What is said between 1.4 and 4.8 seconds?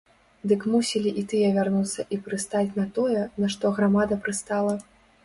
вярнуцца і прыстаць на тое, на што грамада прыстала.